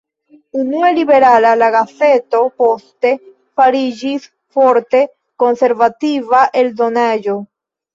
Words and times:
Unue 0.61 0.87
liberala, 0.99 1.51
la 1.63 1.67
gazeto 1.75 2.41
poste 2.63 3.13
fariĝis 3.63 4.29
forte 4.59 5.07
konservativa 5.47 6.47
eldonaĵo. 6.67 7.43